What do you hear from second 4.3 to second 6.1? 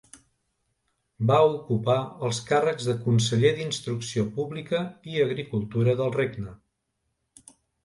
Pública i Agricultura